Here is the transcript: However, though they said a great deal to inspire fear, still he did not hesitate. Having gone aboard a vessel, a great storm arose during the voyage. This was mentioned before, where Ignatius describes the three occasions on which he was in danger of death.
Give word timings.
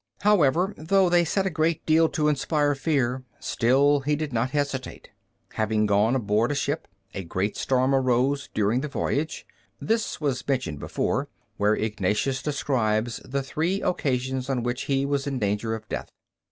However, 0.21 0.73
though 0.79 1.09
they 1.09 1.23
said 1.23 1.45
a 1.45 1.51
great 1.51 1.85
deal 1.85 2.09
to 2.09 2.27
inspire 2.27 2.73
fear, 2.73 3.23
still 3.39 3.99
he 3.99 4.15
did 4.15 4.33
not 4.33 4.49
hesitate. 4.49 5.11
Having 5.53 5.85
gone 5.85 6.15
aboard 6.15 6.49
a 6.51 6.55
vessel, 6.55 6.77
a 7.13 7.23
great 7.23 7.55
storm 7.55 7.93
arose 7.93 8.49
during 8.55 8.81
the 8.81 8.87
voyage. 8.87 9.45
This 9.79 10.19
was 10.19 10.47
mentioned 10.47 10.79
before, 10.79 11.29
where 11.57 11.75
Ignatius 11.75 12.41
describes 12.41 13.17
the 13.23 13.43
three 13.43 13.79
occasions 13.83 14.49
on 14.49 14.63
which 14.63 14.85
he 14.85 15.05
was 15.05 15.27
in 15.27 15.37
danger 15.37 15.75
of 15.75 15.87
death. 15.87 16.09